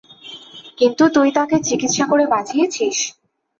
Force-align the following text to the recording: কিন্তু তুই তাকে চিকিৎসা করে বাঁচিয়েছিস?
কিন্তু 0.77 1.03
তুই 1.15 1.29
তাকে 1.37 1.55
চিকিৎসা 1.67 2.05
করে 2.07 2.25
বাঁচিয়েছিস? 2.27 2.97